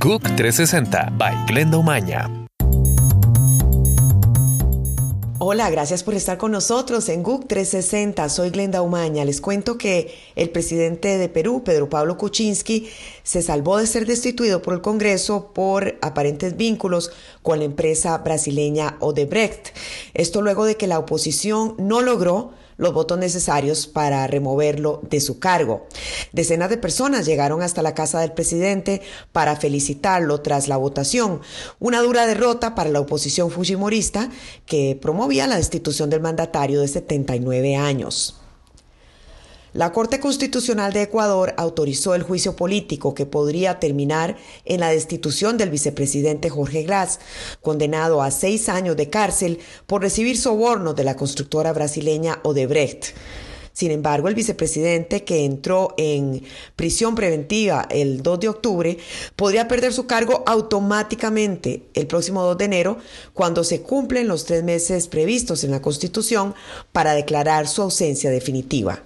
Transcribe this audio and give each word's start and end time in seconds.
GUC 0.00 0.22
360 0.36 1.12
by 1.18 1.44
Glenda 1.48 1.76
Umaña. 1.76 2.30
Hola, 5.40 5.70
gracias 5.70 6.04
por 6.04 6.14
estar 6.14 6.38
con 6.38 6.52
nosotros 6.52 7.08
en 7.08 7.24
GUC 7.24 7.48
360. 7.48 8.28
Soy 8.28 8.50
Glenda 8.50 8.80
Umaña. 8.80 9.24
Les 9.24 9.40
cuento 9.40 9.76
que 9.76 10.14
el 10.36 10.50
presidente 10.50 11.18
de 11.18 11.28
Perú, 11.28 11.64
Pedro 11.64 11.88
Pablo 11.88 12.16
Kuczynski, 12.16 12.88
se 13.24 13.42
salvó 13.42 13.78
de 13.78 13.88
ser 13.88 14.06
destituido 14.06 14.62
por 14.62 14.74
el 14.74 14.82
Congreso 14.82 15.52
por 15.52 15.98
aparentes 16.00 16.56
vínculos 16.56 17.10
con 17.42 17.58
la 17.58 17.64
empresa 17.64 18.16
brasileña 18.18 18.98
Odebrecht. 19.00 19.70
Esto 20.14 20.42
luego 20.42 20.64
de 20.64 20.76
que 20.76 20.86
la 20.86 21.00
oposición 21.00 21.74
no 21.76 22.02
logró 22.02 22.52
los 22.78 22.94
votos 22.94 23.18
necesarios 23.18 23.86
para 23.86 24.26
removerlo 24.26 25.02
de 25.10 25.20
su 25.20 25.38
cargo. 25.38 25.86
Decenas 26.32 26.70
de 26.70 26.78
personas 26.78 27.26
llegaron 27.26 27.60
hasta 27.60 27.82
la 27.82 27.94
casa 27.94 28.20
del 28.20 28.32
presidente 28.32 29.02
para 29.32 29.56
felicitarlo 29.56 30.40
tras 30.40 30.68
la 30.68 30.78
votación, 30.78 31.42
una 31.78 32.00
dura 32.00 32.26
derrota 32.26 32.74
para 32.74 32.88
la 32.88 33.00
oposición 33.00 33.50
fujimorista 33.50 34.30
que 34.64 34.98
promovía 35.00 35.46
la 35.46 35.56
destitución 35.56 36.08
del 36.08 36.22
mandatario 36.22 36.80
de 36.80 36.88
79 36.88 37.76
años. 37.76 38.37
La 39.78 39.92
Corte 39.92 40.18
Constitucional 40.18 40.92
de 40.92 41.02
Ecuador 41.02 41.54
autorizó 41.56 42.16
el 42.16 42.24
juicio 42.24 42.56
político 42.56 43.14
que 43.14 43.26
podría 43.26 43.78
terminar 43.78 44.36
en 44.64 44.80
la 44.80 44.88
destitución 44.88 45.56
del 45.56 45.70
vicepresidente 45.70 46.50
Jorge 46.50 46.82
Glass, 46.82 47.20
condenado 47.62 48.20
a 48.20 48.32
seis 48.32 48.68
años 48.68 48.96
de 48.96 49.08
cárcel 49.08 49.60
por 49.86 50.02
recibir 50.02 50.36
sobornos 50.36 50.96
de 50.96 51.04
la 51.04 51.14
constructora 51.14 51.72
brasileña 51.72 52.40
Odebrecht. 52.42 53.14
Sin 53.72 53.92
embargo, 53.92 54.26
el 54.26 54.34
vicepresidente 54.34 55.22
que 55.22 55.44
entró 55.44 55.94
en 55.96 56.42
prisión 56.74 57.14
preventiva 57.14 57.86
el 57.88 58.24
2 58.24 58.40
de 58.40 58.48
octubre 58.48 58.98
podría 59.36 59.68
perder 59.68 59.92
su 59.92 60.08
cargo 60.08 60.42
automáticamente 60.44 61.84
el 61.94 62.08
próximo 62.08 62.42
2 62.42 62.58
de 62.58 62.64
enero 62.64 62.98
cuando 63.32 63.62
se 63.62 63.82
cumplen 63.82 64.26
los 64.26 64.44
tres 64.44 64.64
meses 64.64 65.06
previstos 65.06 65.62
en 65.62 65.70
la 65.70 65.80
Constitución 65.80 66.56
para 66.90 67.14
declarar 67.14 67.68
su 67.68 67.82
ausencia 67.82 68.30
definitiva. 68.30 69.04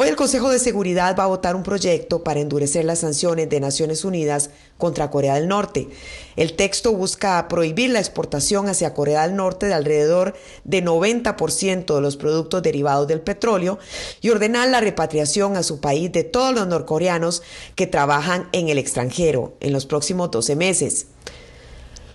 Hoy 0.00 0.06
el 0.06 0.14
Consejo 0.14 0.48
de 0.50 0.60
Seguridad 0.60 1.16
va 1.18 1.24
a 1.24 1.26
votar 1.26 1.56
un 1.56 1.64
proyecto 1.64 2.22
para 2.22 2.38
endurecer 2.38 2.84
las 2.84 3.00
sanciones 3.00 3.48
de 3.48 3.58
Naciones 3.58 4.04
Unidas 4.04 4.50
contra 4.76 5.10
Corea 5.10 5.34
del 5.34 5.48
Norte. 5.48 5.88
El 6.36 6.54
texto 6.54 6.92
busca 6.92 7.48
prohibir 7.48 7.90
la 7.90 7.98
exportación 7.98 8.68
hacia 8.68 8.94
Corea 8.94 9.26
del 9.26 9.34
Norte 9.34 9.66
de 9.66 9.74
alrededor 9.74 10.36
de 10.62 10.84
90% 10.84 11.96
de 11.96 12.00
los 12.00 12.16
productos 12.16 12.62
derivados 12.62 13.08
del 13.08 13.22
petróleo 13.22 13.80
y 14.20 14.30
ordenar 14.30 14.68
la 14.68 14.80
repatriación 14.80 15.56
a 15.56 15.64
su 15.64 15.80
país 15.80 16.12
de 16.12 16.22
todos 16.22 16.54
los 16.54 16.68
norcoreanos 16.68 17.42
que 17.74 17.88
trabajan 17.88 18.48
en 18.52 18.68
el 18.68 18.78
extranjero 18.78 19.54
en 19.58 19.72
los 19.72 19.84
próximos 19.84 20.30
12 20.30 20.54
meses. 20.54 21.06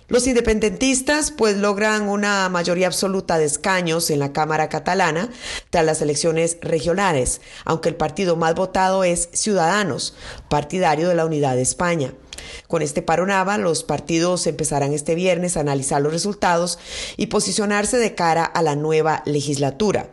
Los 0.06 0.26
independentistas 0.26 1.30
pues 1.30 1.56
logran 1.56 2.10
una 2.10 2.50
mayoría 2.50 2.88
absoluta 2.88 3.38
de 3.38 3.46
escaños 3.46 4.10
en 4.10 4.18
la 4.18 4.34
Cámara 4.34 4.68
catalana 4.68 5.30
tras 5.70 5.86
las 5.86 6.02
elecciones 6.02 6.58
regionales, 6.60 7.40
aunque 7.64 7.88
el 7.88 7.96
partido 7.96 8.36
más 8.36 8.54
votado 8.54 9.02
es 9.02 9.30
Ciudadanos, 9.32 10.14
partidario 10.50 11.08
de 11.08 11.14
la 11.14 11.24
Unidad 11.24 11.56
de 11.56 11.62
España. 11.62 12.12
Con 12.68 12.82
este 12.82 13.00
panorama, 13.00 13.56
los 13.56 13.82
partidos 13.82 14.46
empezarán 14.46 14.92
este 14.92 15.14
viernes 15.14 15.56
a 15.56 15.60
analizar 15.60 16.02
los 16.02 16.12
resultados 16.12 16.78
y 17.16 17.28
posicionarse 17.28 17.96
de 17.96 18.14
cara 18.14 18.44
a 18.44 18.60
la 18.60 18.76
nueva 18.76 19.22
legislatura. 19.24 20.10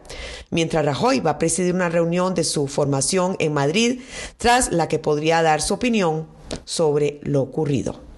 Mientras 0.51 0.85
Rajoy 0.85 1.19
va 1.19 1.31
a 1.31 1.37
presidir 1.37 1.73
una 1.73 1.89
reunión 1.89 2.33
de 2.33 2.45
su 2.45 2.67
formación 2.67 3.35
en 3.39 3.53
Madrid, 3.53 4.01
tras 4.37 4.71
la 4.71 4.87
que 4.87 4.99
podría 4.99 5.41
dar 5.41 5.61
su 5.61 5.73
opinión 5.73 6.27
sobre 6.63 7.19
lo 7.23 7.41
ocurrido. 7.41 8.10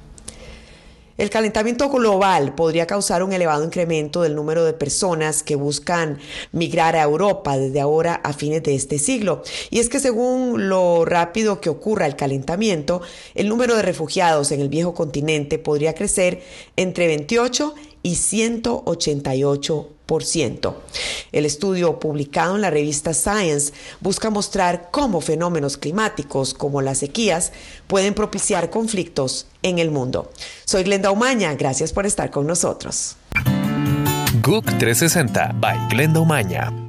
El 1.15 1.29
calentamiento 1.29 1.89
global 1.89 2.55
podría 2.55 2.87
causar 2.87 3.21
un 3.21 3.33
elevado 3.33 3.63
incremento 3.63 4.23
del 4.23 4.35
número 4.35 4.65
de 4.65 4.73
personas 4.73 5.43
que 5.43 5.55
buscan 5.55 6.17
migrar 6.51 6.95
a 6.95 7.03
Europa 7.03 7.55
desde 7.55 7.81
ahora 7.81 8.15
a 8.15 8.33
fines 8.33 8.63
de 8.63 8.73
este 8.73 8.97
siglo. 8.97 9.43
Y 9.69 9.79
es 9.79 9.89
que 9.89 9.99
según 9.99 10.69
lo 10.69 11.05
rápido 11.05 11.61
que 11.61 11.69
ocurra 11.69 12.07
el 12.07 12.15
calentamiento, 12.15 13.01
el 13.35 13.47
número 13.47 13.75
de 13.75 13.83
refugiados 13.83 14.51
en 14.51 14.61
el 14.61 14.69
viejo 14.69 14.95
continente 14.95 15.59
podría 15.59 15.93
crecer 15.93 16.41
entre 16.77 17.05
28 17.05 17.75
y 18.03 18.15
188 18.15 19.89
el 21.31 21.45
estudio 21.45 21.99
publicado 21.99 22.55
en 22.55 22.61
la 22.61 22.69
revista 22.69 23.13
Science 23.13 23.73
busca 23.99 24.29
mostrar 24.29 24.89
cómo 24.91 25.21
fenómenos 25.21 25.77
climáticos 25.77 26.53
como 26.53 26.81
las 26.81 26.99
sequías 26.99 27.51
pueden 27.87 28.13
propiciar 28.13 28.69
conflictos 28.69 29.47
en 29.63 29.79
el 29.79 29.91
mundo. 29.91 30.31
Soy 30.65 30.83
Glenda 30.83 31.09
Umaña, 31.11 31.53
gracias 31.55 31.93
por 31.93 32.05
estar 32.05 32.29
con 32.29 32.45
nosotros. 32.45 33.15
GUC 34.43 34.65
360 34.77 35.55
by 35.59 35.87
Glenda. 35.89 36.82